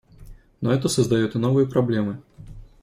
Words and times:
Но 0.61 0.71
это 0.73 0.89
создает 0.89 1.35
и 1.35 1.37
новые 1.37 1.67
проблемы. 1.67 2.23